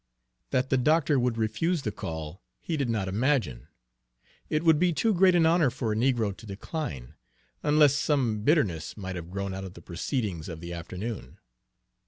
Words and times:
That 0.49 0.71
the 0.71 0.79
doctor 0.79 1.19
would 1.19 1.37
refuse 1.37 1.83
the 1.83 1.91
call, 1.91 2.41
he 2.59 2.75
did 2.75 2.89
not 2.89 3.07
imagine: 3.07 3.67
it 4.49 4.63
would 4.63 4.79
be 4.79 4.91
too 4.93 5.13
great 5.13 5.35
an 5.35 5.45
honor 5.45 5.69
for 5.69 5.91
a 5.91 5.95
negro 5.95 6.35
to 6.37 6.45
decline, 6.47 7.13
unless 7.61 7.93
some 7.97 8.41
bitterness 8.41 8.97
might 8.97 9.15
have 9.15 9.29
grown 9.29 9.53
out 9.53 9.63
of 9.63 9.75
the 9.75 9.81
proceedings 9.83 10.49
of 10.49 10.59
the 10.59 10.73
afternoon. 10.73 11.37